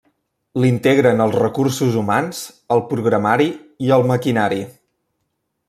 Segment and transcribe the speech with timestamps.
[0.61, 2.39] L'integren els recursos humans,
[2.77, 3.47] el programari
[3.89, 4.59] i el maquinari.